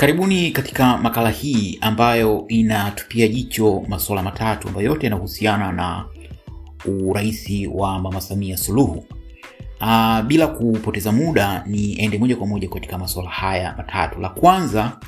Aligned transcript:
Karibuni 0.00 0.50
katika 0.50 0.96
makala 0.98 1.30
hii 1.30 1.78
ambayo 1.80 2.44
inatupia 2.48 3.28
jicho 3.28 3.82
masuala 3.88 4.22
matatu 4.22 4.68
ambayo 4.68 4.86
yote 4.86 5.06
yanahusiana 5.06 5.72
na 5.72 6.04
urahisi 6.86 7.66
wa 7.66 7.98
Mama 7.98 8.20
Samia 8.20 8.56
Suluhu. 8.56 9.04
Aa, 9.80 10.22
bila 10.22 10.46
kupoteza 10.46 11.12
muda 11.12 11.64
niende 11.66 12.18
moja 12.18 12.36
kwa 12.36 12.46
moja 12.46 12.68
katika 12.68 12.98
masuala 12.98 13.30
haya 13.30 13.74
matatu. 13.76 14.20
La 14.20 14.28
kwanza 14.28 14.98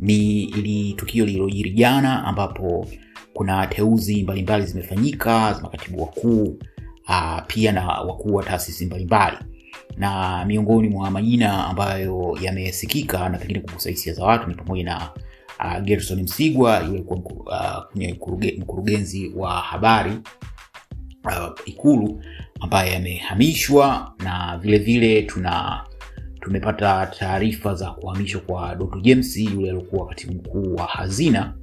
ni 0.00 0.42
ili 0.42 0.92
tukio 0.92 1.24
lililojiri 1.26 1.70
jana 1.70 2.24
ambapo 2.24 2.86
kuna 3.34 3.66
teuzi 3.66 4.22
mbalimbali 4.22 4.66
zimefanyika 4.66 5.52
za 5.52 5.60
makatibu 5.62 6.02
wakuu 6.02 6.58
uh, 7.08 7.40
pia 7.46 7.72
na 7.72 7.86
wakuu 7.88 8.34
wa 8.34 8.42
taasisi 8.44 8.86
mbalimbali 8.86 9.36
na 9.96 10.44
miongoni 10.44 10.88
mwa 10.88 11.10
majina 11.10 11.66
ambayo 11.66 12.38
yamesikika 12.42 13.28
na 13.28 13.38
pengine 13.38 13.60
kugusa 13.60 13.90
hisia 13.90 14.12
za 14.12 14.24
watu 14.24 14.48
ni 14.48 14.54
pamoja 14.54 14.84
na 14.84 15.10
uh, 15.64 15.82
Gerson 15.84 16.22
Msigwa 16.22 16.80
yule 16.80 17.02
kuwa 17.02 17.18
uh, 17.94 18.58
mkurugenzi 18.58 19.32
wa 19.36 19.50
habari 19.52 20.12
uh, 21.24 21.52
Ikulu 21.66 22.22
ambaye 22.60 22.96
amehamishwa, 22.96 24.14
na 24.18 24.58
vile 24.62 24.78
vile 24.78 25.22
tuna 25.22 25.84
tumepata 26.40 27.06
taarifa 27.06 27.74
za 27.74 27.90
kuhamishwa 27.90 28.40
kwa 28.40 28.74
Doto 28.74 29.00
James 29.00 29.36
yule 29.36 29.70
aliokuwa 29.70 30.06
katibu 30.06 30.32
mkuu 30.34 30.74
wa 30.74 30.86
hazina 30.86 31.54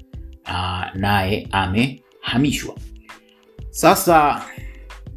uh, 0.46 0.96
naye 0.96 1.48
amehamishwa. 1.52 2.76
Sasa 3.70 4.42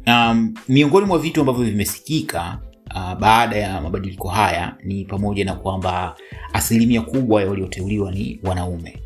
um, 0.07 0.53
miongoni 0.69 1.05
mwa 1.07 1.19
vitu 1.19 1.39
ambavyo 1.41 1.63
vimesikika 1.65 2.59
Uh, 2.95 3.13
baada 3.19 3.55
ya 3.57 3.81
mabadiliko 3.81 4.27
haya 4.29 4.75
ni 4.83 5.05
pamoja 5.05 5.45
na 5.45 5.53
kwamba 5.55 6.15
asilimia 6.53 7.01
kubwa 7.01 7.41
ya 7.41 7.49
walioteuliwa 7.49 8.11
ni 8.11 8.39
wanaume. 8.43 8.99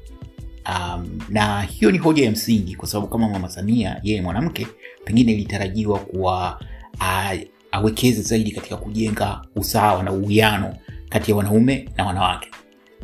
Um, 0.69 1.19
na 1.29 1.61
hiyo 1.61 1.91
ni 1.91 1.97
hoja 1.97 2.25
ya 2.25 2.31
msingi 2.31 2.75
kwa 2.75 2.87
sababu 2.87 3.07
kama 3.07 3.29
Mama 3.29 3.49
Samia 3.49 3.99
yeye 4.03 4.21
mwanamke, 4.21 4.67
pengine 5.05 5.31
ilitarajiwa 5.31 5.99
kuwa 5.99 6.59
uh, 6.99 7.39
awekeze 7.71 8.21
zaidi 8.21 8.51
katika 8.51 8.77
kujenga 8.77 9.41
usawa 9.55 10.03
na 10.03 10.11
uwiano 10.11 10.75
kati 11.09 11.31
ya 11.31 11.37
wanaume 11.37 11.89
na 11.97 12.05
wanawake. 12.05 12.49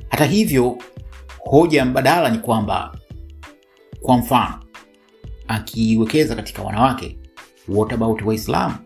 Hata 0.10 0.26
hivyo, 0.26 0.78
hoja 1.40 1.86
mbadala 1.86 2.30
ni 2.30 2.38
kwamba 2.38 2.98
kwa 4.02 4.18
mfano 4.18 4.60
akiwekeza 5.48 6.36
katika 6.36 6.62
wanawake, 6.62 7.18
what? 7.68 7.96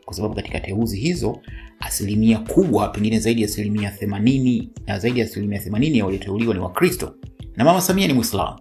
Kwa 0.06 0.14
sababu 0.14 0.36
katika 0.36 0.60
teuzi 0.60 1.00
hizo 1.00 1.40
asilimia 1.80 2.38
kubwa 2.40 2.88
pengine 2.88 3.20
zaidi 3.20 3.42
ya 3.42 3.48
asilimia 3.48 3.92
themanini 3.92 4.70
na 4.88 5.00
zaidi 5.00 5.20
ya 5.20 5.26
asilimia 5.26 5.60
themanini 5.60 5.98
ya 5.98 6.06
walioteuliwa 6.06 6.54
ni 6.54 6.60
Wakristo 6.60 7.14
na 7.56 7.64
Mama 7.66 7.82
Samia 7.82 8.08
ni 8.08 8.14
Mwislamu. 8.14 8.60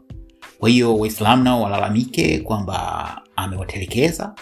Kwa 0.58 0.68
hiyo 0.68 0.96
Waislamu 0.96 1.44
nao 1.44 1.62
walalamike 1.62 2.38
kwamba 2.38 3.20
amewatelekeza. 3.36 4.34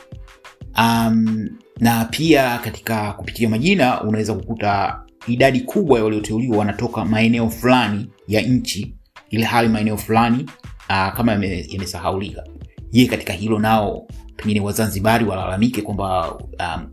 Um, 0.78 1.48
na 1.80 2.04
pia 2.04 2.58
katika 2.58 3.12
kupitia 3.12 3.48
majina 3.48 4.02
unaweza 4.02 4.34
kukuta 4.34 5.00
idadi 5.28 5.60
kubwa 5.60 5.98
ya 5.98 6.04
walioteuliwa 6.04 6.58
wanatoka 6.58 7.04
maeneo 7.04 7.50
fulani 7.50 8.10
ya 8.28 8.40
nchi, 8.42 8.94
ile 9.30 9.44
hali 9.44 9.68
maeneo 9.68 9.96
fulani 9.96 10.42
uh, 10.90 11.12
kama 11.16 11.32
yamesahaulika. 11.32 12.44
Je, 12.90 13.06
katika 13.06 13.32
hilo 13.32 13.58
nao 13.58 14.06
pengine 14.36 14.60
Wazanzibari 14.60 15.24
walalamike 15.24 15.82
kwamba 15.82 16.22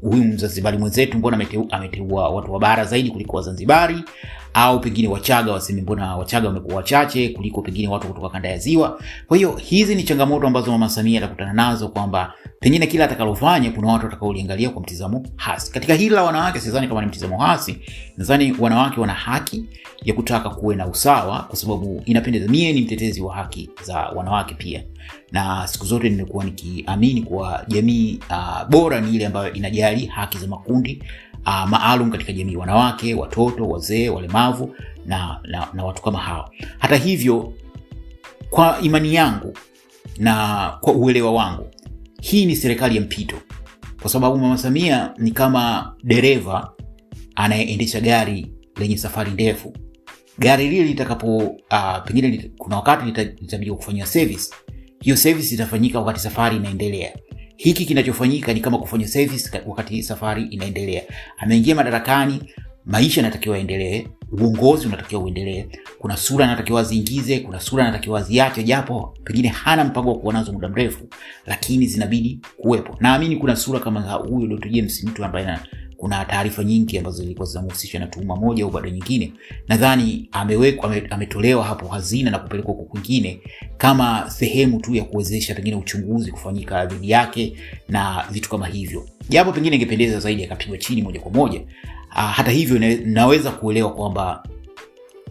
huyu 0.02 0.22
um, 0.22 0.28
Mzanzibari 0.28 0.78
mwenzetu 0.78 1.18
mbona 1.18 1.46
ameteua 1.72 2.30
watu 2.30 2.54
wa 2.54 2.60
bara 2.60 2.86
zaidi 2.86 3.12
kuliko 3.12 3.38
Wazanzibari, 3.38 4.04
au 4.54 4.80
pengine 4.80 5.08
Wachaga 5.08 5.52
waseme 5.52 5.82
mbona 5.82 6.16
Wachaga 6.16 6.48
wamekuwa 6.48 6.76
wachache 6.76 7.30
kuliko 7.30 7.62
pengine 7.62 7.88
watu 7.88 8.08
kutoka 8.08 8.30
kanda 8.30 8.50
ya 8.50 8.58
Ziwa. 8.58 9.00
Kwa 9.28 9.38
hiyo 9.38 9.52
hizi 9.56 9.96
ni 9.96 10.04
changamoto 10.04 10.48
ambazo 10.48 10.72
Mama 10.72 10.90
Samia 10.90 11.20
atakutana 11.24 11.54
nazo, 11.54 11.88
kwamba 11.88 12.34
pengine 12.60 12.88
kila 12.88 13.06
atakalofanya 13.06 13.72
kuna 13.72 13.88
watu 13.88 14.06
watakaoliangalia 14.06 14.70
kwa 14.70 14.82
mtizamo 14.82 15.24
hasi. 15.36 15.72
Katika 15.72 15.94
hili 15.94 16.10
la 16.16 16.24
wanawake, 16.24 16.60
sidhani 16.60 16.88
kama 16.88 17.02
ni 17.02 17.08
mtizamo 17.08 17.38
hasi. 17.38 17.78
Nadhani 18.18 18.56
wanawake 18.60 19.00
wana 19.02 19.14
haki 19.14 19.66
ya 20.04 20.14
kutaka 20.14 20.50
kuwe 20.50 20.76
na 20.76 20.88
usawa, 20.88 21.40
kwa 21.44 21.56
sababu 21.56 22.02
inapendeza. 22.06 22.48
Mie 22.48 22.74
ni 22.74 22.82
mtetezi 22.82 23.22
wa 23.22 23.36
haki 23.36 23.70
za 23.84 23.98
wanawake 23.98 24.56
pia 24.56 24.84
na 25.32 25.68
siku 25.68 25.86
zote 25.86 26.10
nimekuwa 26.10 26.44
nikiamini 26.46 27.22
kuwa 27.22 27.66
jamii 27.68 28.20
uh, 28.30 28.70
bora 28.70 29.02
ni 29.02 29.16
ile 29.16 29.26
ambayo 29.26 29.54
inajali 29.54 30.06
haki 30.06 30.38
za 30.38 30.48
makundi 30.48 31.04
uh, 31.46 31.70
maalum 31.70 32.12
katika 32.12 32.32
jamii, 32.34 32.56
wanawake, 32.56 33.14
watoto, 33.14 33.68
wazee, 33.70 34.10
walemavu 34.10 34.76
na, 35.06 35.40
na, 35.44 35.68
na 35.74 35.84
watu 35.86 36.02
kama 36.02 36.20
hao. 36.20 36.50
Hata 36.80 36.96
hivyo, 36.96 37.54
kwa 38.50 38.80
imani 38.82 39.16
yangu 39.16 39.58
na 40.18 40.68
kwa 40.82 40.94
uelewa 40.94 41.32
wangu, 41.32 41.68
hii 42.22 42.46
ni 42.46 42.56
serikali 42.56 42.96
ya 42.96 43.02
mpito, 43.02 43.36
kwa 44.02 44.10
sababu 44.12 44.38
Mama 44.38 44.58
Samia 44.58 45.14
ni 45.18 45.32
kama 45.32 45.94
dereva 46.04 46.72
anayeendesha 47.36 48.00
gari 48.02 48.52
lenye 48.80 48.98
safari 48.98 49.32
ndefu. 49.32 49.74
Gari 50.40 50.70
lile 50.70 50.84
litakapo 50.84 51.38
uh, 51.38 52.04
pengine 52.06 52.52
kuna 52.58 52.76
wakati 52.76 53.06
litabidi 53.42 53.72
kufanyia 53.72 54.06
service 54.06 54.54
hiyo 55.02 55.16
service 55.18 55.56
itafanyika 55.56 56.00
wakati 56.00 56.20
safari 56.20 56.56
inaendelea. 56.56 57.12
Hiki 57.64 57.86
kinachofanyika 57.86 58.54
ni 58.54 58.60
kama 58.60 58.78
kufanya 58.78 59.08
service 59.08 59.62
wakati 59.66 60.04
safari 60.04 60.44
inaendelea. 60.44 61.04
Ameingia 61.38 61.76
madarakani, 61.76 62.40
maisha 62.86 63.22
yanatakiwa 63.22 63.56
yaendelee, 63.58 64.08
uongozi 64.32 64.88
unatakiwa 64.88 65.22
uendelee, 65.24 65.66
kuna 66.00 66.18
sura 66.18 66.46
anatakiwa 66.46 66.82
aziingize, 66.82 67.40
kuna 67.40 67.60
sura 67.60 67.84
anatakiwa 67.84 68.20
aziache, 68.20 68.64
japo 68.64 69.18
pengine 69.24 69.48
hana 69.48 69.84
mpango 69.84 70.10
wa 70.14 70.20
kuwa 70.20 70.34
nazo 70.34 70.54
muda 70.54 70.70
mrefu, 70.70 71.08
lakini 71.46 71.88
zinabidi 71.88 72.40
kuwepo. 72.58 72.98
Naamini 73.00 73.36
kuna 73.36 73.56
sura 73.56 73.80
kama 73.80 74.02
huyo 74.12 74.48
Dr. 74.48 74.70
James, 74.70 75.04
mtu 75.04 75.26
ambaye 75.26 75.46
kuna 76.02 76.26
taarifa 76.26 76.64
nyingi 76.64 76.98
ambazo 76.98 77.18
zilikuwa 77.24 77.48
zinamhusisha 77.48 78.00
na 78.00 78.08
tuhuma 78.08 78.36
moja 78.36 78.64
au 78.64 78.72
baada 78.72 78.90
nyingine. 78.90 79.34
Nadhani 79.68 80.30
amewekwa 80.32 80.96
ametolewa 81.10 81.64
hapo 81.64 81.88
hazina 81.88 82.32
na 82.32 82.40
kupelekwa 82.40 82.74
huko 82.74 82.84
kwingine 82.86 83.42
kama 83.78 84.30
sehemu 84.30 84.80
tu 84.80 84.96
ya 84.96 85.04
kuwezesha 85.04 85.56
pengine 85.56 85.76
uchunguzi 85.76 86.32
kufanyika 86.32 86.86
dhidi 86.86 87.10
yake 87.12 87.54
na 87.90 88.26
vitu 88.32 88.50
kama 88.50 88.68
hivyo, 88.68 89.06
japo 89.30 89.52
pengine 89.52 89.76
ingependeza 89.76 90.20
zaidi 90.20 90.44
akapigwa 90.46 90.78
chini 90.78 91.02
moja 91.02 91.20
kwa 91.20 91.32
moja. 91.32 91.60
Uh, 92.12 92.18
hata 92.32 92.52
hivyo 92.52 92.80
naweza 93.06 93.52
kuelewa 93.52 93.94
kwamba 93.94 94.44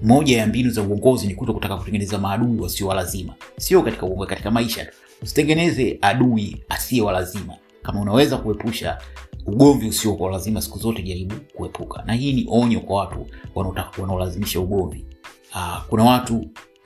moja 0.02 0.38
ya 0.38 0.46
mbinu 0.46 0.70
za 0.70 0.82
uongozi 0.82 1.26
ni 1.26 1.34
kuto 1.34 1.54
kutaka 1.54 1.76
kutengeneza 1.76 2.18
maadui 2.18 2.60
wasio 2.60 2.86
wa 2.86 2.94
sio 3.58 3.82
katika 3.82 4.06
uongozi, 4.06 4.30
katika 4.30 4.50
maisha. 4.50 4.86
Usitengeneze 5.22 5.98
adui 6.02 6.56
asiye 6.68 7.02
wa. 7.02 7.54
Kama 7.82 8.00
unaweza 8.00 8.36
kuepusha 8.36 8.98
ugomvi 9.50 9.88
usio 9.88 10.14
kwa 10.14 10.30
lazima, 10.30 10.60
siku 10.62 10.78
zote 10.78 11.02
jaribu 11.02 11.34
kuepuka, 11.56 12.02
na 12.06 12.12
hii 12.14 12.32
ni 12.32 12.46
onyo 12.50 12.80
kwa 12.80 12.96
watu 13.00 13.26
wanaolazimisha 13.98 14.60
ugomvi. 14.60 15.04
Uh, 15.54 15.82
kuna 15.88 16.04
watu 16.04 16.36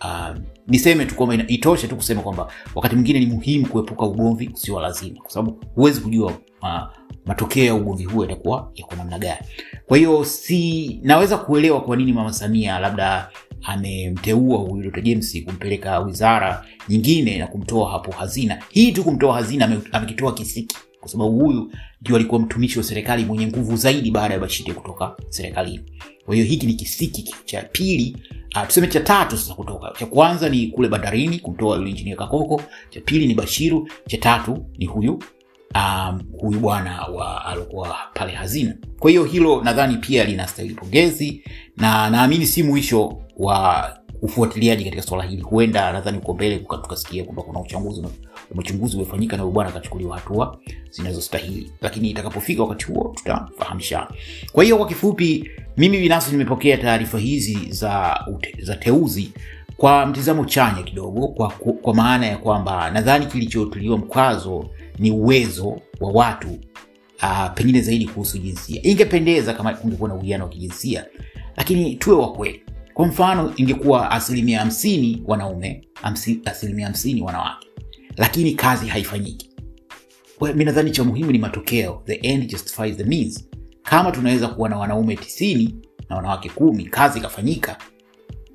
uh, 0.05 0.37
niseme 0.67 1.07
tu 1.07 1.15
kwamba 1.15 1.35
itoshe 1.49 1.89
tu 1.89 1.97
kusema 1.97 2.23
kwamba 2.23 2.49
wakati 2.75 2.95
mwingine 2.95 3.21
ni 3.21 3.27
muhimu 3.27 3.67
kuepuka 3.67 4.07
ugomvi 4.07 4.51
usio 4.55 4.81
lazima, 4.81 5.21
kwa 5.21 5.31
sababu 5.31 5.65
huwezi 5.75 6.01
kujua 6.01 6.33
uh, 6.63 6.83
matokeo 7.27 7.65
ya 7.65 7.75
ugomvi 7.75 8.05
huo 8.05 8.23
yatakuwa 8.25 8.73
yako 8.75 8.95
namna 8.97 9.19
gani. 9.19 9.41
Kwa 9.87 9.97
hiyo 9.99 10.25
si 10.25 11.01
naweza 11.03 11.39
kuelewa 11.39 11.81
kwa 11.81 11.97
nini 11.97 12.13
Mama 12.13 12.33
Samia 12.33 12.79
labda 12.79 13.31
amemteua 13.63 14.59
huyu 14.59 14.83
Dr. 14.83 15.01
James 15.03 15.45
kumpeleka 15.45 15.99
wizara 15.99 16.65
nyingine 16.89 17.39
na 17.39 17.47
kumtoa 17.47 17.91
hapo 17.91 18.13
hazina. 18.13 18.63
Hii 18.71 18.93
tu 18.93 19.05
kumtoa 19.05 19.35
hazina 19.35 19.81
amekitoa 19.93 20.35
kisiki 20.35 20.77
kwa 21.05 21.11
sababu 21.13 21.31
huyu 21.39 21.73
ndio 22.03 22.17
alikuwa 22.17 22.41
mtumishi 22.41 22.79
wa 22.79 22.85
serikali 22.85 23.25
mwenye 23.25 23.47
nguvu 23.47 23.77
zaidi 23.77 24.11
baada 24.11 24.35
ya 24.35 24.41
bashite 24.41 24.73
kutoka 24.73 25.17
serikalini. 25.29 25.81
Kwa 26.27 26.35
hiyo 26.35 26.47
hiki 26.47 26.67
ni 26.67 26.75
kisiki 26.75 27.35
cha 27.45 27.63
pili, 27.63 28.17
uh, 28.57 28.67
tuseme 28.67 28.87
cha 28.87 29.01
tatu 29.01 29.37
sasa 29.37 29.55
kutoka. 29.55 29.93
Cha 29.99 30.07
kwanza 30.07 30.49
ni 30.49 30.67
kule 30.67 30.89
bandarini 30.89 31.39
kumtoa 31.39 31.77
yule 31.77 31.91
injinia 31.91 32.17
Kakoko, 32.17 32.63
cha 32.91 33.01
pili 33.01 33.27
ni 33.27 33.35
Bashiru, 33.35 33.89
cha 34.07 34.17
tatu 34.19 34.67
ni 34.79 34.87
huyu 34.87 35.23
um, 35.75 36.21
huyu 36.41 36.61
bwana 36.61 37.03
wa 37.07 37.45
alikuwa 37.45 37.97
pale 38.15 38.33
hazina. 38.33 38.75
Kwa 38.99 39.11
hiyo 39.11 39.25
hilo 39.25 39.63
nadhani 39.63 39.97
pia 39.97 40.25
linastahili 40.25 40.75
pongezi, 40.75 41.43
na 41.77 42.11
naamini 42.11 42.47
si 42.47 42.63
mwisho 42.63 43.19
wa 43.37 43.91
ufuatiliaji 44.23 44.85
katika 44.85 45.03
swala 45.03 45.25
hili. 45.25 45.43
Huenda 45.43 45.93
nadhani 45.93 46.19
uko 46.19 46.35
mbele 46.35 46.59
tukasikia 46.59 47.25
kwamba 47.25 47.43
kuna 47.43 47.61
uchunguzi 48.61 48.97
umefanyika 48.97 49.37
na 49.37 49.45
bwana 49.47 49.71
akachukuliwa 49.71 50.17
hatua 50.19 50.59
zinazostahili, 50.91 51.73
lakini 51.81 52.11
itakapofika 52.11 52.63
wakati 52.63 52.85
huo 52.85 53.13
tutafahamishana. 53.17 54.09
Kwa 54.53 54.65
hiyo 54.65 54.77
kwa 54.77 54.87
kifupi, 54.87 55.51
mimi 55.77 55.99
binafsi 56.01 56.31
nimepokea 56.33 56.77
taarifa 56.77 57.19
hizi 57.19 57.59
za, 57.71 58.21
za 58.63 58.77
teuzi 58.77 59.33
kwa 59.77 60.07
mtizamo 60.07 60.45
chanya 60.45 60.83
kidogo, 60.83 61.29
kwa, 61.29 61.49
kwa 61.83 61.95
maana 61.95 62.27
ya 62.27 62.37
kwamba 62.39 62.91
nadhani 62.91 63.27
kilichotuliwa 63.27 63.99
mkazo 63.99 64.71
ni 64.99 65.11
uwezo 65.11 65.81
wa 66.01 66.11
watu 66.13 66.49
uh, 67.23 67.53
pengine 67.55 67.81
zaidi 67.81 68.07
kuhusu 68.07 68.39
jinsia. 68.39 68.81
Ingependeza 68.83 69.53
kama 69.55 69.75
kungekuwa 69.75 70.09
na 70.09 70.15
uwiano 70.15 70.45
wa 70.45 70.51
kijinsia, 70.51 71.05
lakini 71.57 71.95
tuwe 71.95 72.17
wa 72.17 72.33
kweli 72.33 72.63
kwa 72.95 73.07
mfano 73.07 73.53
ingekuwa 73.57 74.11
asilimia 74.11 74.59
hamsini 74.59 75.23
wanaume 75.27 75.89
asilimia 76.45 76.87
hamsini 76.87 77.23
wanawake 77.23 77.69
lakini 78.17 78.55
kazi 78.55 78.87
haifanyiki. 78.89 79.51
Mi 80.55 80.65
nadhani 80.65 80.91
cha 80.91 81.05
muhimu 81.05 81.33
ni 81.33 81.39
matokeo. 81.39 82.03
The 82.07 82.15
end 82.15 82.51
justifies 82.51 82.97
the 82.97 83.05
means. 83.05 83.49
Kama 83.83 84.13
tunaweza 84.13 84.49
kuwa 84.49 84.69
na 84.69 84.77
wanaume 84.79 85.17
tisini 85.17 85.75
na 86.09 86.17
wanawake 86.17 86.49
kumi 86.49 86.85
kazi 86.85 87.19
ikafanyika 87.19 87.77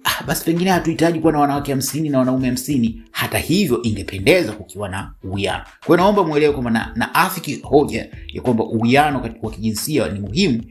ah, 0.03 0.23
basi 0.23 0.45
pengine 0.45 0.69
hatuhitaji 0.71 1.19
kuwa 1.19 1.33
na 1.33 1.39
wanawake 1.39 1.71
hamsini 1.71 2.09
na 2.09 2.19
wanaume 2.19 2.47
hamsini. 2.47 3.01
Hata 3.11 3.37
hivyo 3.37 3.81
ingependeza 3.81 4.51
kukiwa 4.51 4.89
na 4.89 5.13
uwiano. 5.23 5.63
Kwao 5.85 5.97
naomba 5.97 6.23
mwelewe 6.23 6.53
kwamba 6.53 6.71
na, 6.71 6.91
na 6.95 7.15
afiki 7.15 7.55
hoja 7.63 8.09
ya 8.33 8.41
kwamba 8.41 8.63
uwiano 8.63 9.29
wa 9.41 9.51
kijinsia 9.51 10.09
ni 10.09 10.19
muhimu 10.19 10.63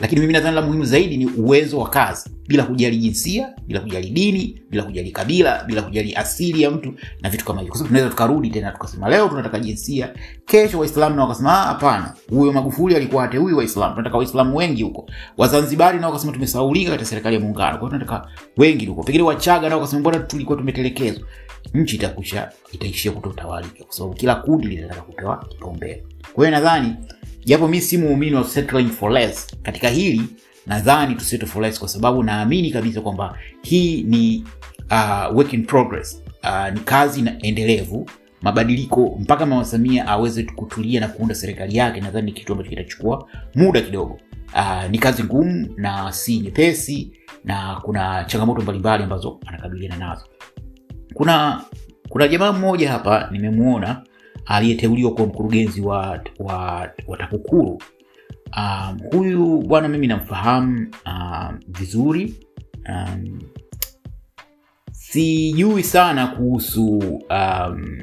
lakini 0.00 0.20
mimi 0.20 0.32
nadhani 0.32 0.54
la 0.54 0.62
muhimu 0.62 0.84
zaidi 0.84 1.16
ni 1.16 1.26
uwezo 1.26 1.78
wa 1.78 1.88
kazi. 1.90 2.30
Bila 2.48 2.62
kujali 2.64 2.96
jinsia 2.96 3.48
bila 3.66 3.80
kujali 3.80 4.10
dini 4.10 4.60
bila 4.70 4.82
kujali 4.82 5.10
kabila 5.10 5.64
bila 5.64 5.82
kujali 5.82 6.14
asili 6.14 6.62
ya 6.62 6.70
mtu 6.70 6.94
na 7.22 7.30
vitu 7.30 7.44
kama 7.44 7.60
hivyo. 7.60 7.76
Tunaweza 7.86 8.10
tukarudi 8.10 8.50
tena 8.50 8.72
tukasema 8.72 9.08
leo 9.08 9.28
tunataka 9.28 9.58
jinsia 9.60 10.10
kesho 10.46 10.78
waislamu 10.78 11.16
na 11.16 11.22
wakasema 11.22 11.50
hapana. 11.50 12.14
Huyo 12.30 12.52
magufuli 12.52 12.96
alikuwa 12.96 13.22
hate 13.22 13.36
huyu 13.38 13.56
waislamu. 13.56 13.94
Tunataka 13.94 14.16
waislamu 14.18 14.56
wengi 14.56 14.82
huko. 14.82 15.10
Wazanzibari 15.36 15.98
nao 15.98 16.10
wakasema 16.10 16.32
tumesaulika 16.32 16.90
katika 16.90 17.08
serikali 17.10 17.34
ya 17.34 17.40
muungano. 17.40 17.78
Kwa 17.78 17.88
hiyo 17.88 17.98
tunataka 17.98 18.28
wengi 18.56 18.86
huko. 18.86 19.02
Pengine 19.02 19.24
wachaga 19.24 19.68
nao 19.68 19.78
wakasema 19.78 20.00
mbona 20.00 20.18
tulikuwa 20.18 20.58
tumetelekezwa 20.58 21.26
nchi 21.74 21.96
itakusha 21.96 22.52
itaishia 22.72 23.12
kutotawalika 23.12 23.84
kwa 23.84 23.92
sababu 23.94 24.14
kila 24.14 24.34
kundi 24.34 24.66
linataka 24.68 25.00
kupewa 25.02 25.44
kipaumbele. 25.48 26.04
Kwa 26.32 26.46
hiyo 26.46 26.58
nadhani 26.58 26.94
japo 27.44 27.68
mi 27.68 27.80
si 27.80 27.98
muumini 27.98 28.36
wa 28.36 28.44
settling 28.44 28.88
for 28.88 29.12
less 29.12 29.46
katika 29.62 29.88
hili 29.88 30.22
nadhani 30.66 31.14
tusettle 31.14 31.48
for 31.48 31.62
less 31.62 31.78
kwa 31.78 31.88
sababu 31.88 32.22
naamini 32.22 32.70
kabisa 32.70 33.00
kwamba 33.00 33.38
hii 33.62 34.02
ni 34.02 34.44
uh, 34.90 35.36
work 35.36 35.52
in 35.52 35.66
progress. 35.66 36.22
Uh, 36.42 36.74
ni 36.74 36.80
kazi 36.80 37.22
na 37.22 37.38
endelevu. 37.42 38.10
Mabadiliko 38.42 39.16
mpaka 39.20 39.46
mama 39.46 39.64
samia 39.64 40.06
aweze 40.06 40.42
kutulia 40.42 41.00
na 41.00 41.08
kuunda 41.08 41.34
serikali 41.34 41.76
yake 41.76 42.00
nadhani 42.00 42.26
ni 42.26 42.32
kitu 42.32 42.52
ambacho 42.52 42.70
kitachukua 42.70 43.28
muda 43.54 43.80
kidogo. 43.80 44.18
Uh, 44.54 44.90
ni 44.90 44.98
kazi 44.98 45.24
ngumu 45.24 45.68
na 45.76 46.12
si 46.12 46.38
nyepesi 46.40 47.12
na 47.44 47.80
kuna 47.82 48.24
changamoto 48.24 48.62
mbalimbali 48.62 49.02
ambazo 49.04 49.40
anakabiliana 49.46 49.96
nazo 49.96 50.24
kuna 51.16 51.64
kuna 52.08 52.28
jamaa 52.28 52.52
mmoja 52.52 52.90
hapa 52.92 53.28
nimemwona 53.32 54.02
aliyeteuliwa 54.46 55.14
kuwa 55.14 55.26
mkurugenzi 55.26 55.80
wa, 55.80 56.20
wa, 56.38 56.90
wa 57.06 57.16
takukuru. 57.18 57.82
Um, 58.56 58.98
huyu 59.12 59.58
bwana 59.58 59.88
mimi 59.88 60.06
namfahamu 60.06 60.86
um, 61.06 61.58
vizuri. 61.68 62.34
Um, 62.88 63.38
sijui 64.92 65.82
sana 65.82 66.26
kuhusu 66.26 66.98
um, 67.30 67.98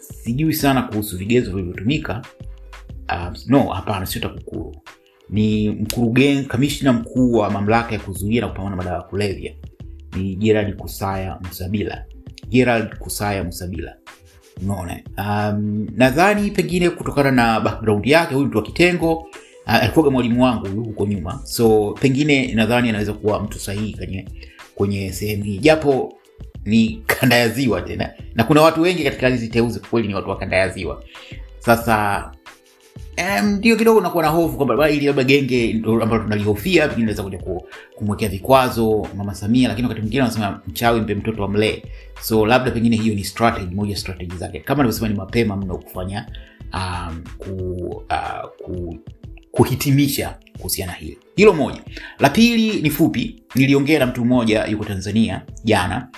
sijui 0.00 0.52
sana 0.52 0.82
kuhusu 0.82 1.18
vigezo 1.18 1.50
vilivyotumika. 1.50 2.22
Um, 3.12 3.34
no 3.46 3.62
hapana 3.62 4.06
sio 4.06 4.20
takukuru. 4.22 4.76
Ni 5.30 5.70
mkurugenzi 5.70 6.48
kamishna 6.48 6.92
mkuu 6.92 7.32
wa 7.32 7.50
mamlaka 7.50 7.92
ya 7.94 8.00
kuzuia 8.00 8.40
na 8.40 8.48
kupambana 8.48 8.76
madawa 8.76 8.96
ya 8.96 9.02
kulevya. 9.02 9.54
Ni 10.16 10.36
gerald 10.36 10.76
kusaya 10.76 11.38
msabila 11.50 12.04
gerald 12.48 12.96
kusaya 12.98 13.44
Musabila. 13.44 13.94
unaona 14.62 15.00
um, 15.18 15.86
nadhani 15.96 16.50
pengine 16.50 16.90
kutokana 16.90 17.30
na 17.30 17.60
background 17.60 18.06
yake 18.06 18.34
huyu 18.34 18.46
mtu 18.46 18.58
wa 18.58 18.64
kitengo 18.64 19.14
uh, 19.66 19.74
alikuwaga 19.74 20.10
mwalimu 20.10 20.42
wangu 20.44 20.82
huko 20.82 21.06
nyuma. 21.06 21.40
So 21.44 21.92
pengine 22.00 22.54
nadhani 22.54 22.88
anaweza 22.88 23.12
kuwa 23.12 23.42
mtu 23.42 23.58
sahihi 23.58 23.94
kwenye 23.94 24.28
kwenye 24.74 25.12
sehemu 25.12 25.44
hii. 25.44 25.58
Japo 25.58 26.14
ni 26.64 27.02
kanda 27.06 27.36
ya 27.36 27.48
ziwa 27.48 27.82
tena. 27.82 28.10
Na 28.34 28.44
kuna 28.44 28.62
watu 28.62 28.82
wengi 28.82 29.04
katika 29.04 29.28
hizi 29.28 29.48
teuzi 29.48 29.80
kweli 29.80 30.08
ni 30.08 30.14
watu 30.14 30.30
wa 30.30 30.36
kanda 30.38 30.56
ya 30.56 30.68
ziwa. 30.68 31.04
Sasa 31.58 32.30
ndio 33.44 33.76
kidogo 33.76 34.00
nakuwa 34.00 34.22
na 34.22 34.28
hofu 34.28 34.56
kwamba 34.56 34.90
ili 34.90 35.06
labda 35.06 35.24
genge 35.24 35.82
ambalo 35.86 36.18
tunalihofia 36.22 36.88
pengine 36.88 37.04
naweza 37.06 37.22
kuja 37.22 37.38
kumwekea 37.96 38.28
vikwazo 38.28 39.06
mama 39.16 39.34
samia 39.34 39.68
lakini 39.68 39.84
wakati 39.88 40.00
mwingine 40.00 40.22
anasema 40.22 40.60
mchawi 40.66 41.00
mpe 41.00 41.14
mtoto 41.14 41.42
wa 41.42 41.48
mlee. 41.48 41.82
So 42.20 42.46
labda 42.46 42.70
pengine 42.70 42.96
hiyo 42.96 43.14
ni 43.14 43.24
strategy 43.24 43.74
moja 43.74 43.96
strategy 43.96 44.36
zake. 44.36 44.60
Kama 44.60 44.80
alivyosema 44.82 45.08
ni 45.08 45.14
mapema 45.14 45.56
mno 45.56 45.78
kufanya 45.78 46.26
um, 46.74 47.24
ku, 47.38 47.50
uh, 48.10 48.50
ku, 48.64 48.98
kuhitimisha 49.50 50.38
kuhusiana 50.56 50.92
hili. 50.92 51.18
Hilo 51.36 51.52
moja. 51.52 51.80
La 52.18 52.30
pili 52.30 52.82
ni 52.82 52.90
fupi. 52.90 53.42
Niliongea 53.54 53.98
na 53.98 54.06
mtu 54.06 54.24
mmoja 54.24 54.64
yuko 54.66 54.84
tanzania 54.84 55.42
jana 55.64 56.08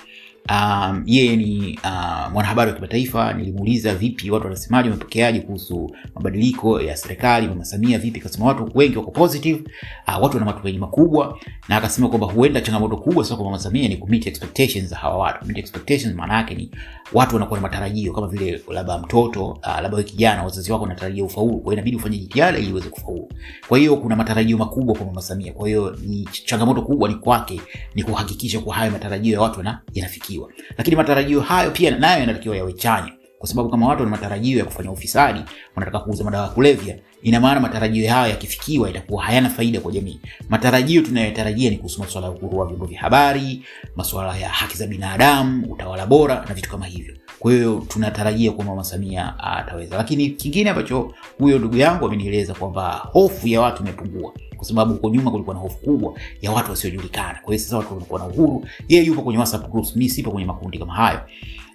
um, 0.50 1.02
yeye 1.06 1.36
ni 1.36 1.78
uh, 1.84 2.32
mwanahabari 2.32 2.70
wa 2.70 2.74
kimataifa. 2.76 3.32
Nilimuuliza 3.32 3.94
vipi 3.94 4.30
watu 4.30 4.44
wanasemaje 4.44 4.88
wamepokeaje 4.88 5.40
kuhusu 5.40 5.96
mabadiliko 6.14 6.80
ya 6.80 6.96
serikali 6.96 7.48
mama 7.48 7.98
vipi? 7.98 8.20
Akasema 8.20 8.46
watu 8.46 8.70
wengi 8.74 8.98
wako 8.98 9.10
positive. 9.10 9.62
Uh, 10.08 10.22
watu 10.22 10.34
wana 10.36 10.46
matumaini 10.46 10.78
makubwa. 10.78 11.38
Na 11.68 11.76
akasema 11.76 12.08
kwamba 12.08 12.26
huenda 12.26 12.60
changamoto 12.60 12.96
kubwa 12.96 13.24
sasa 13.24 13.36
kwa 13.36 13.44
ni 13.88 13.96
kumit 13.96 14.26
expectations 14.26 14.88
za 14.90 14.96
hawa 14.96 15.16
watu. 15.18 15.58
Expectations 15.58 16.14
maana 16.14 16.34
ni 16.54 16.70
watu 17.12 17.34
wanakuwa 17.34 17.58
na 17.60 17.62
matarajio 17.62 18.12
kama 18.12 18.26
vile 18.26 18.62
labda 18.72 18.98
mtoto 18.98 19.46
uh, 19.46 19.80
labda 19.82 20.02
kijana 20.02 20.42
wazazi 20.42 20.72
wako 20.72 20.82
wanatarajia 20.84 21.24
ufaulu. 21.24 21.58
Kwa 21.58 21.72
inabidi 21.72 21.96
ufanye 21.96 22.18
jitihada 22.18 22.58
ili 22.58 22.72
uweze 22.72 22.88
kufaulu. 22.88 23.28
Kwa 23.68 23.78
hiyo 23.78 23.96
kuna 23.96 24.16
matarajio 24.16 24.58
makubwa 24.58 24.94
kwa 24.96 25.06
mama 25.06 25.22
kwa 25.52 25.68
hiyo 25.68 25.96
ni 26.06 26.28
changamoto 26.44 26.82
kubwa 26.82 27.08
ni 27.08 27.14
kwake 27.14 27.60
ni 27.94 28.02
kuhakikisha 28.02 28.60
kuwa 28.60 28.74
hayo 28.74 28.90
matarajio 28.90 29.32
ya 29.34 29.40
watu 29.40 29.60
yanafikiwa 29.94 30.35
kufikiwa 30.40 30.74
lakini 30.78 30.96
matarajio 30.96 31.40
hayo 31.40 31.70
pia 31.70 31.90
nayo 31.98 32.20
yanatakiwa 32.20 32.56
yawe 32.56 32.72
chanya. 32.72 33.12
Kwa 33.38 33.48
sababu 33.48 33.68
kama 33.70 33.86
watu 33.88 34.00
wana 34.02 34.10
matarajio 34.10 34.58
ya 34.58 34.64
kufanya 34.64 34.90
ufisadi 34.90 35.40
wanataka 35.76 35.98
kuuza 36.04 36.24
madawa 36.24 36.44
ya 36.44 36.50
kulevya 36.50 36.96
ina 37.22 37.40
maana 37.40 37.60
matarajio 37.60 38.10
hayo 38.12 38.30
yakifikiwa 38.30 38.90
itakuwa 38.90 39.22
hayana 39.24 39.50
faida 39.50 39.80
kwa 39.80 39.92
jamii. 39.92 40.20
Matarajio 40.48 41.02
tunayotarajia 41.02 41.70
ni 41.70 41.76
kuhusu 41.76 42.00
masuala 42.00 42.26
ya 42.26 42.32
uhuru 42.32 42.58
wa 42.58 42.66
vyombo 42.66 42.86
vya 42.86 43.00
habari 43.00 43.62
masuala 43.96 44.36
ya 44.36 44.48
haki 44.48 44.76
za 44.76 44.86
binadamu 44.86 45.72
utawala 45.72 46.06
bora 46.06 46.44
na 46.48 46.54
vitu 46.54 46.70
kama 46.70 46.86
hivyo. 46.86 47.14
Kwa 47.38 47.52
hiyo 47.52 47.84
tunatarajia 47.88 48.52
kuwa 48.52 48.66
mama 48.66 48.84
samia 48.84 49.38
ataweza. 49.38 49.96
Lakini 49.96 50.30
kingine 50.30 50.70
ambacho 50.70 51.14
huyo 51.38 51.58
ndugu 51.58 51.76
yangu 51.76 52.06
amenieleza 52.06 52.54
kwamba 52.54 52.90
hofu 53.12 53.48
ya 53.48 53.60
watu 53.60 53.82
imepungua 53.82 54.32
kwa 54.56 54.66
sababu 54.66 54.92
huko 54.92 55.08
nyuma 55.10 55.30
kulikuwa 55.30 55.54
na 55.54 55.60
hofu 55.60 55.76
kubwa 55.78 56.14
ya 56.42 56.52
watu 56.52 56.70
wasiojulikana. 56.70 57.38
Kwa 57.42 57.54
hiyo 57.54 57.64
sasa 57.64 57.76
watu 57.76 57.94
wanakuwa 57.94 58.20
na 58.20 58.26
uhuru. 58.26 58.66
Yeye 58.88 59.04
yupo 59.04 59.22
kwenye 59.22 59.38
whatsapp 59.38 59.70
groups. 59.70 59.96
Mi 59.96 60.08
sipo 60.08 60.30
kwenye 60.30 60.46
makundi 60.46 60.78
kama 60.78 60.94
hayo. 60.94 61.20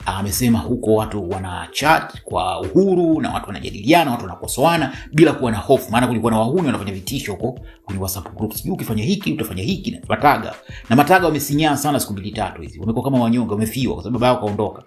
Amesema 0.05 0.59
huko 0.59 0.95
watu 0.95 1.29
wana 1.29 1.67
chat 1.71 2.21
kwa 2.23 2.61
uhuru 2.61 3.21
na 3.21 3.31
watu 3.33 3.47
wanajadiliana 3.47 4.11
watu 4.11 4.23
wanakosoana 4.23 4.93
bila 5.13 5.33
kuwa 5.33 5.51
na 5.51 5.57
hofu. 5.57 5.91
Maana 5.91 6.07
kulikuwa 6.07 6.31
na 6.31 6.39
wahuni 6.39 6.65
wanafanya 6.65 6.91
vitisho 6.93 7.31
huko 7.31 7.59
kwenye 7.85 8.01
whatsapp 8.01 8.35
groups. 8.35 8.57
Sijui 8.57 8.73
ukifanya 8.73 9.03
hiki 9.03 9.33
utafanya 9.33 9.63
hiki 9.63 9.91
na 9.91 9.99
mataga. 10.09 10.53
Na 10.89 10.95
mataga 10.95 11.25
wamesinyaa 11.25 11.77
sana 11.77 11.99
siku 11.99 12.13
mbili 12.13 12.31
tatu 12.31 12.61
hizi. 12.61 12.79
Wamekuwa 12.79 13.03
kama 13.05 13.19
wanyonge 13.23 13.51
wamefiwa 13.51 13.93
kwa 13.93 14.03
sababu 14.03 14.19
baba 14.19 14.27
yao 14.27 14.37
kaondoka 14.37 14.83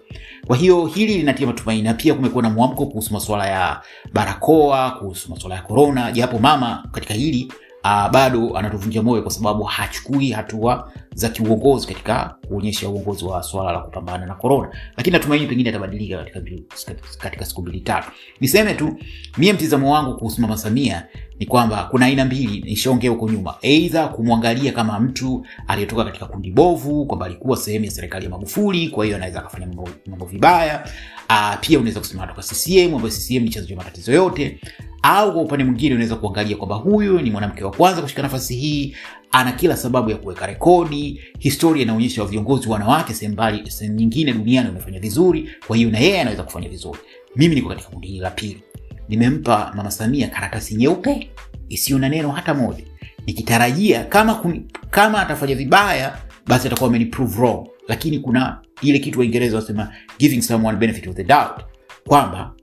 kwa 0.47 0.57
hiyo 0.57 0.85
hili 0.85 1.17
linatia 1.17 1.47
matumaini 1.47 1.83
na 1.83 1.93
pia 1.93 2.13
kumekuwa 2.13 2.43
na 2.43 2.49
mwamko 2.49 2.85
kuhusu 2.85 3.13
masuala 3.13 3.47
ya 3.47 3.81
barakoa 4.13 4.91
kuhusu 4.91 5.29
masuala 5.29 5.55
ya 5.55 5.61
korona 5.61 6.11
japo 6.11 6.39
mama 6.39 6.83
katika 6.91 7.13
hili 7.13 7.53
uh, 7.85 8.11
bado 8.11 8.57
anatuvunja 8.57 9.01
moyo 9.01 9.21
kwa 9.21 9.31
sababu 9.31 9.63
hachukui 9.63 10.31
hatua 10.31 10.91
za 11.13 11.29
kiuongozi 11.29 11.87
katika 11.87 12.35
kuonyesha 12.47 12.89
uongozi 12.89 13.25
wa 13.25 13.43
swala 13.43 13.71
la 13.71 13.79
kupambana 13.79 14.25
na 14.25 14.35
korona 14.35 14.69
lakini 14.97 15.13
natumaini 15.17 15.47
pengine 15.47 15.69
atabadilika 15.69 16.23
katika, 16.23 16.93
katika 17.17 17.45
siku 17.45 17.61
mbili 17.61 17.81
tatu. 17.81 18.11
Niseme 18.41 18.73
tu 18.73 18.97
mie 19.37 19.53
mtizamo 19.53 19.93
wangu 19.93 20.17
kuhusu 20.17 20.41
mama 20.41 20.57
samia 20.57 21.05
ni 21.39 21.45
kwamba 21.45 21.83
kuna 21.83 22.05
aina 22.05 22.25
mbili 22.25 22.61
nishaongea 22.61 23.09
huko 23.11 23.29
nyuma. 23.29 23.55
Eidha 23.61 24.07
kumwangalia 24.07 24.71
kama 24.71 24.99
mtu 24.99 25.45
aliyetoka 25.67 26.03
katika 26.03 26.25
kundi 26.25 26.51
bovu 26.51 27.05
kwamba 27.05 27.25
alikuwa 27.25 27.57
sehemu 27.57 27.85
ya 27.85 27.91
serikali 27.91 28.25
ya 28.25 28.31
magufuli 28.31 28.89
kwa 28.89 29.05
hiyo 29.05 29.17
anaweza 29.17 29.39
akafanya 29.39 29.67
mambo, 30.07 30.25
vibaya. 30.25 30.87
Uh, 31.29 31.55
pia 31.61 31.79
unaweza 31.79 31.99
kusema 31.99 32.27
toka 32.27 32.41
ccm 32.41 32.95
ambayo 32.95 33.13
ccm 33.13 33.43
ni 33.43 33.49
chanzo 33.49 33.69
cha 33.69 33.75
matatizo 33.75 34.11
yote 34.13 34.59
au 35.07 35.33
kwa 35.33 35.41
upande 35.41 35.63
mwingine 35.63 35.95
unaweza 35.95 36.15
kuangalia 36.15 36.57
kwamba 36.57 36.75
huyu 36.75 37.21
ni 37.21 37.31
mwanamke 37.31 37.63
wa 37.63 37.71
kwanza 37.71 38.01
kushika 38.01 38.21
nafasi 38.21 38.55
hii 38.55 38.95
ana 39.31 39.51
kila 39.51 39.77
sababu 39.77 40.09
ya 40.09 40.17
kuweka 40.17 40.45
rekodi. 40.47 41.21
Historia 41.39 41.83
inaonyesha 41.83 42.25
viongozi 42.25 42.69
wanawake 42.69 43.13
sehemu 43.13 43.95
nyingine 43.95 44.33
duniani 44.33 44.67
wamefanya 44.67 44.99
vizuri 44.99 45.49
kwa 45.67 45.77
hiyo 45.77 45.89
na 45.91 45.99
yeye 45.99 46.21
anaweza 46.21 46.43
kufanya 46.43 46.69
vizuri. 46.69 46.99
Mimi 47.35 47.55
niko 47.55 47.69
katika 47.69 47.89
kundi 47.89 48.07
hili 48.07 48.19
la 48.19 48.29
pili. 48.31 48.63
Nimempa 49.09 49.71
mama 49.75 49.91
samia 49.91 50.27
karatasi 50.27 50.75
nyeupe 50.75 51.29
isiyo 51.69 51.99
na 51.99 52.09
neno 52.09 52.31
hata 52.31 52.53
moja. 52.53 52.83
Nikitarajia 53.25 54.03
kama 54.03 54.43
kama 54.89 55.21
atafanya 55.21 55.55
vibaya 55.55 56.17
basi 56.47 56.67
atakuwa 56.67 56.89
ameniprove 56.89 57.37
wrong. 57.41 57.67
Lakini 57.87 58.19
kuna 58.19 58.61
ile 58.81 58.99
kitu 58.99 59.19
waingereza 59.19 59.55
wasema 59.55 59.93
giving 60.19 60.41
someone 60.41 60.77
benefit 60.77 61.07
of 61.07 61.15
the 61.15 61.23
doubt. 61.23 61.61
Kwamba 62.07 62.53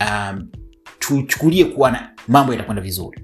um, 0.00 0.48
tuchukulie 1.08 1.64
kuwa 1.64 1.90
na 1.90 2.10
mambo 2.28 2.52
yatakwenda 2.52 2.82
vizuri. 2.82 3.20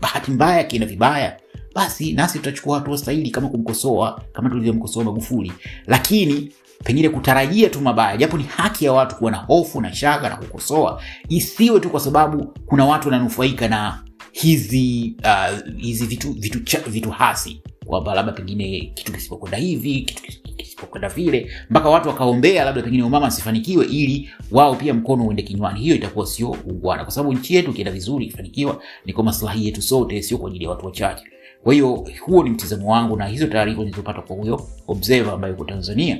Bahati 0.00 0.30
mbaya 0.30 0.60
akienda 0.60 0.86
vibaya 0.86 1.36
basi 1.74 2.12
nasi 2.12 2.38
tutachukua 2.38 2.78
hatua 2.78 2.98
stahili 2.98 3.30
kama 3.30 3.48
kumkosoa 3.48 4.22
kama 4.32 4.50
tulivyomkosoa 4.50 5.04
Magufuli, 5.04 5.52
lakini 5.86 6.52
pengine 6.84 7.08
kutarajia 7.08 7.68
tu 7.70 7.80
mabaya, 7.80 8.16
japo 8.16 8.36
ni 8.38 8.44
haki 8.44 8.84
ya 8.84 8.92
watu 8.92 9.16
kuwa 9.16 9.30
na 9.30 9.36
hofu 9.36 9.80
na 9.80 9.94
shaka 9.94 10.28
na 10.28 10.36
kukosoa, 10.36 11.02
isiwe 11.28 11.80
tu 11.80 11.90
kwa 11.90 12.00
sababu 12.00 12.54
kuna 12.66 12.84
watu 12.84 13.08
wananufaika 13.08 13.68
na 13.68 14.04
hizi 14.32 15.16
uh, 15.24 15.74
hizi 15.76 16.06
vitu 16.06 16.32
vitu, 16.32 16.90
vitu 16.90 17.10
hasi. 17.10 17.62
Kwamba 17.86 18.14
labda 18.14 18.32
pengine 18.32 18.92
kitu 18.94 19.12
kisipokwenda 19.12 19.58
hivi 19.58 20.00
kitu 20.00 20.22
kisipokwenda 20.56 21.08
vile, 21.08 21.50
mpaka 21.70 21.88
watu 21.90 22.08
wakaombea 22.08 22.64
labda 22.64 22.82
pengine 22.82 23.02
umama 23.02 23.26
asifanikiwe 23.26 23.86
ili 23.86 24.30
wao 24.50 24.74
pia 24.74 24.94
mkono 24.94 25.24
uende 25.26 25.42
kinywani. 25.42 25.80
Hiyo 25.80 25.94
itakuwa 25.96 26.26
sio 26.26 26.50
ungwana, 26.50 27.04
kwa 27.04 27.12
sababu 27.12 27.32
nchi 27.32 27.54
yetu 27.54 27.70
ikienda 27.70 27.92
vizuri, 27.92 28.24
ikifanikiwa, 28.24 28.82
ni 29.06 29.12
kwa 29.12 29.24
maslahi 29.24 29.66
yetu 29.66 29.82
sote, 29.82 30.22
sio 30.22 30.38
kwa 30.38 30.48
ajili 30.50 30.64
ya 30.64 30.70
watu 30.70 30.86
wachache. 30.86 31.24
Kwa 31.62 31.72
hiyo 31.72 32.04
huo 32.20 32.42
ni 32.44 32.50
mtizamo 32.50 32.92
wangu, 32.92 33.16
na 33.16 33.26
hizo 33.26 33.46
taarifa 33.46 33.78
nilizopata 33.80 34.22
kwa 34.22 34.36
huyo 34.36 34.66
observer 34.88 35.32
ambaye 35.34 35.52
yuko 35.52 35.64
Tanzania 35.64 36.18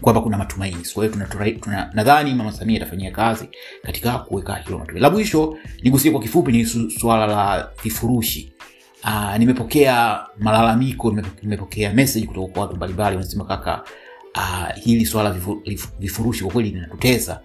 kwamba 0.00 0.20
kuna 0.20 0.38
matumaini. 0.38 0.76
Kwa 0.94 1.04
hiyo 1.06 1.16
nadhani 1.94 2.34
Mama 2.34 2.52
Samia 2.52 2.76
atafanyia 2.76 3.10
kazi 3.10 3.48
katika 3.82 4.18
kuweka 4.18 4.54
hilo 4.54 4.78
matumaini. 4.78 5.00
La 5.02 5.10
mwisho 5.10 5.56
nigusie 5.82 6.10
kwa 6.10 6.20
kifupi 6.20 6.52
ni 6.52 6.64
suala 7.00 7.26
la 7.26 7.70
vifurushi. 7.84 8.52
Uh, 9.04 9.36
nimepokea 9.38 10.20
malalamiko, 10.38 11.16
nimepokea 11.42 11.92
message 11.92 12.26
kutoka 12.26 12.52
kwa 12.52 12.62
watu 12.62 12.76
mbalimbali 12.76 13.16
wanasema, 13.16 13.44
kaka, 13.44 13.82
uh, 14.36 14.82
hili 14.82 15.06
swala 15.06 15.30
vifu, 15.30 15.62
vifurushi 15.98 16.44
kwa 16.44 16.52
kweli 16.52 16.70
linatutesa 16.70 17.40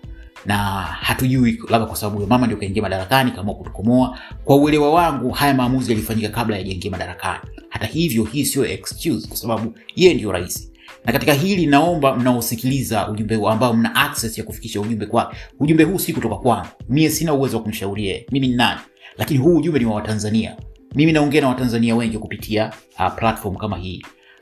na 0.45 0.57
hatujui, 0.81 1.59
labda 1.69 1.85
kwa 1.87 1.95
sababu 1.95 2.27
mama 2.27 2.45
ndio 2.45 2.57
kaingia 2.57 2.81
madarakani 2.81 3.31
kaamua 3.31 3.55
kutukomoa. 3.55 4.19
Kwa 4.43 4.55
uelewa 4.55 4.91
wangu, 4.93 5.29
haya 5.31 5.53
maamuzi 5.53 5.91
yalifanyika 5.91 6.29
kabla 6.29 6.57
yajaingia 6.57 6.91
madarakani. 6.91 7.39
Hata 7.69 7.85
hivyo, 7.85 8.23
hii 8.23 8.45
sio 8.45 8.65
excuse, 8.65 9.27
kwa 9.27 9.37
sababu 9.37 9.73
yeye 9.95 10.13
ndio 10.13 10.31
rais. 10.31 10.71
Na 11.05 11.13
katika 11.13 11.33
hili 11.33 11.65
naomba 11.65 12.15
mnaosikiliza 12.15 13.07
ujumbe 13.09 13.35
huu 13.35 13.49
ambao 13.49 13.73
mna 13.73 13.95
access 13.95 14.37
ya 14.37 14.43
kufikisha 14.43 14.81
ujumbe 14.81 15.05
kwa 15.05 15.33
ujumbe 15.59 15.83
huu 15.83 15.99
si 15.99 16.13
kutoka 16.13 16.35
kwangu. 16.35 16.67
Mie 16.89 17.09
sina 17.09 17.33
uwezo 17.33 17.57
wa 17.57 17.63
kumshauria 17.63 18.21
mimi 18.31 18.47
ni 18.47 18.55
nani? 18.55 18.79
Lakini 19.17 19.39
huu 19.39 19.57
ujumbe 19.57 19.79
ni 19.79 19.85
wa 19.85 19.95
watanzania 19.95 20.55
mimi 20.95 21.11
naongea 21.11 21.41
na 21.41 21.47
watanzania 21.47 21.95
wengi 21.95 22.17
kupitia 22.17 22.73
uh, 22.99 23.13
platform 23.15 23.55
kama 23.55 23.77
hii. 23.77 24.01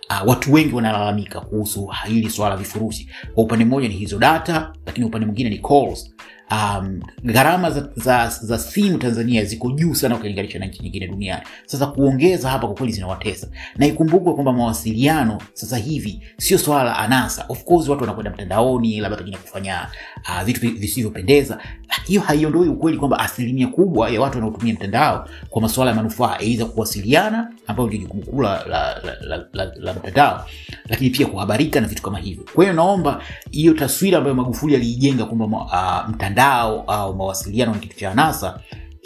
Uh, 0.09 0.27
watu 0.29 0.53
wengi 0.53 0.75
wanalalamika 0.75 1.41
kuhusu 1.41 1.89
hili 2.07 2.29
swala 2.29 2.57
vifurushi. 2.57 3.09
Kwa 3.33 3.43
upande 3.43 3.65
mmoja 3.65 3.87
ni 3.87 3.93
hizo 3.93 4.17
data 4.19 4.73
lakini 4.85 5.05
upande 5.05 5.25
mwingine 5.25 5.49
ni 5.49 5.57
calls 5.57 6.13
um, 6.51 7.01
gharama 7.23 7.71
za, 7.71 7.89
za, 7.95 8.29
za 8.41 8.59
simu 8.59 8.97
Tanzania 8.97 9.45
ziko 9.45 9.71
juu 9.71 9.93
sana 9.95 10.15
ukilinganisha 10.15 10.59
na 10.59 10.65
nchi 10.65 10.83
nyingine 10.83 11.07
duniani. 11.07 11.41
Sasa 11.65 11.85
kuongeza 11.87 12.49
hapa 12.49 12.67
kwa 12.67 12.75
kweli 12.75 12.93
zinawatesa, 12.93 13.47
na 13.75 13.85
ikumbukwe 13.85 14.33
kwamba 14.33 14.53
mawasiliano 14.53 15.41
sasa 15.53 15.77
hivi 15.77 16.21
sio 16.37 16.57
swala 16.57 16.83
la 16.83 16.97
anasa. 16.97 17.45
Of 17.49 17.63
course 17.63 17.87
watu 17.89 18.01
wanakwenda 18.01 18.31
mtandaoni, 18.31 18.99
labda 18.99 19.17
pengine 19.17 19.37
kufanya 19.37 19.87
uh, 20.29 20.43
vitu 20.43 20.59
visivyopendeza. 20.61 21.57
Hiyo 22.05 22.21
haiondoi 22.21 22.67
ukweli 22.67 22.97
kwamba 22.97 23.19
asilimia 23.19 23.67
kubwa 23.67 24.09
ya 24.09 24.21
watu 24.21 24.37
wanaotumia 24.37 24.73
mtandao 24.73 25.27
kwa 25.49 25.61
masuala 25.61 25.91
ya 25.91 25.95
manufaa, 25.97 26.37
aidha 26.39 26.65
kuwasiliana, 26.65 27.51
ambayo 27.67 27.87
ndio 27.87 27.99
jukumu 27.99 28.23
kuu 28.25 28.41
la, 28.41 28.63
la, 28.65 29.01
la, 29.21 29.45
la, 29.53 29.71
la, 29.79 29.93
mtandao, 29.93 30.45
lakini 30.89 31.09
pia 31.09 31.25
kuhabarika 31.27 31.81
na 31.81 31.87
vitu 31.87 32.01
kama 32.01 32.19
hivyo. 32.19 32.45
Kwa 32.53 32.63
hiyo 32.63 32.73
naomba 32.75 33.21
hiyo 33.51 33.73
taswira 33.73 34.17
ambayo 34.17 34.35
Magufuli 34.35 34.75
aliijenga 34.75 35.25
kwamba 35.25 35.45
uh, 35.45 36.09
mtandao 36.15 36.40
au 36.47 37.15
mawasiliano 37.15 37.73
ni 37.73 37.79
kitu 37.79 37.97
cha 37.97 38.11
anasa, 38.11 38.59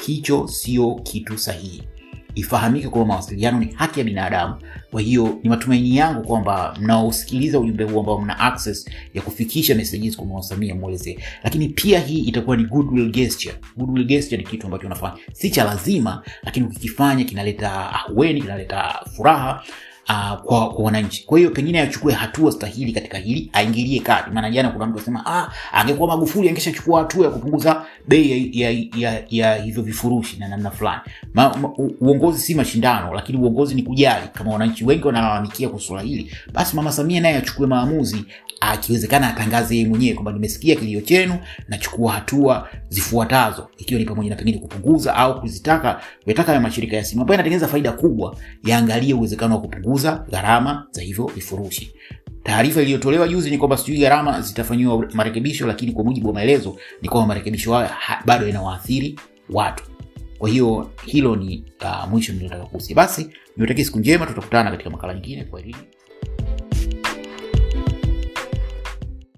hicho 0.06 0.48
sio 0.48 0.96
kitu 1.04 1.38
sahihi. 1.38 1.84
Ifahamike 2.36 2.90
kwamba 2.90 3.08
mawasiliano 3.08 3.60
ni 3.60 3.66
haki 3.74 4.00
ya 4.00 4.06
binadamu. 4.06 4.56
Kwa 4.92 5.02
hiyo 5.02 5.40
ni 5.44 5.50
matumaini 5.50 5.98
yangu 5.98 6.22
kwamba 6.28 6.76
mnaosikiliza 6.80 7.60
ujumbe 7.60 7.84
huu 7.84 8.00
ambao 8.00 8.22
mna 8.22 8.40
access 8.40 8.90
ya 9.14 9.22
kufikisha 9.22 9.76
messages 9.76 10.16
kwa 10.18 10.26
Mama 10.26 10.42
Samia 10.44 10.76
mwelezee, 10.76 11.18
lakini 11.44 11.68
pia 11.70 12.00
hii 12.00 12.20
itakuwa 12.20 12.58
ni 12.58 12.64
goodwill 12.66 13.12
gesture. 13.12 13.56
Goodwill 13.78 14.06
gesture 14.06 14.38
ni 14.38 14.48
kitu 14.50 14.66
ambacho 14.68 14.86
unafanya 14.88 15.14
si 15.34 15.50
cha 15.50 15.64
lazima, 15.64 16.24
lakini 16.44 16.66
ukikifanya 16.66 17.24
kinaleta 17.24 17.90
ahueni, 17.94 18.42
kinaleta 18.42 19.00
furaha 19.16 19.64
Uh, 20.10 20.34
kwa 20.44 20.68
wananchi. 20.68 21.26
Kwa 21.26 21.38
hiyo 21.38 21.50
pengine 21.52 21.80
achukue 21.82 22.14
hatua 22.14 22.52
stahili 22.52 22.92
katika 22.92 23.18
hili, 23.18 23.50
aingilie 23.54 24.00
kati. 24.00 24.32
Maana 24.32 24.52
jana 24.52 24.70
kuna 24.70 24.86
mtu 24.86 25.00
asema 25.00 25.26
ah, 25.26 25.52
angekuwa 25.72 26.08
Magufuli 26.08 26.50
angeshachukua 26.50 27.00
hatua 27.00 27.26
ya 27.26 27.32
kupunguza 27.32 27.86
bei 28.08 28.52
ya, 28.62 28.70
ya, 28.72 28.84
ya, 28.98 29.24
ya 29.30 29.56
hivyo 29.56 29.84
vifurushi 29.84 30.38
na 30.38 30.48
namna 30.48 30.72
fulani. 30.72 31.02
Uongozi 32.02 32.40
si 32.40 32.56
mashindano, 32.56 33.14
lakini 33.14 33.38
uongozi 33.40 33.76
ni 33.76 33.84
kujali. 33.84 34.28
Kama 34.34 34.52
wananchi 34.54 34.86
wengi 34.86 35.08
wanalalamikia 35.08 35.70
kwa 35.70 35.80
suala 35.80 36.02
hili, 36.04 36.32
basi 36.54 36.76
Mama 36.76 36.92
Samia 36.92 37.22
naye 37.22 37.36
achukue 37.36 37.68
maamuzi, 37.68 38.26
akiwezekana 38.62 39.28
atangaze 39.30 39.76
yeye 39.76 39.88
mwenyewe 39.88 40.14
kwamba 40.14 40.32
nimesikia 40.32 40.76
kilio 40.76 41.02
chenu, 41.02 41.38
nachukua 41.68 42.14
hatua 42.14 42.70
zifuatazo, 42.90 43.70
ikiwa 43.78 44.00
ni 44.00 44.06
pamoja 44.06 44.30
na 44.30 44.36
pengine 44.36 44.58
kupunguza 44.58 45.16
au 45.16 45.42
kuzitaka 45.42 46.02
kuyataka 46.24 46.54
ya 46.54 46.60
mashirika 46.62 46.96
ya 46.98 47.04
simu 47.04 47.22
ambayo 47.22 47.34
yanatengeneza 47.36 47.68
faida 47.68 47.92
kubwa, 47.92 48.36
yaangalie 48.64 49.14
uwezekano 49.14 49.56
wa 49.56 49.62
kupunguza 49.62 50.26
gharama 50.32 50.88
za 50.92 51.02
hivyo 51.02 51.26
vifurushi. 51.36 51.92
Taarifa 52.44 52.82
iliyotolewa 52.82 53.28
juzi 53.28 53.50
ni 53.50 53.58
kwamba 53.58 53.78
sijui 53.78 53.98
gharama 53.98 54.42
zitafanyiwa 54.42 55.06
marekebisho, 55.14 55.68
lakini 55.68 55.92
kwa 55.92 56.04
mujibu 56.04 56.28
wa 56.28 56.34
maelezo 56.34 56.78
ni 57.02 57.10
kwamba 57.10 57.28
marekebisho 57.28 57.74
hayo 57.74 57.90
bado 58.26 58.48
yanawaathiri 58.48 59.20
watu. 59.50 59.84
Kwa 60.38 60.50
hiyo 60.50 60.92
hilo 61.06 61.36
ni 61.36 61.64
uh, 61.82 62.10
mwisho 62.10 62.34
nilotaka 62.34 62.64
kuhusia. 62.66 62.96
Basi 62.96 63.30
niwatakie 63.58 63.86
siku 63.86 64.00
njema, 64.00 64.26
tutakutana 64.26 64.72
katika 64.72 64.90
makala 64.90 65.14
nyingine 65.14 65.44
kwa 65.44 65.60
elimu 65.62 65.80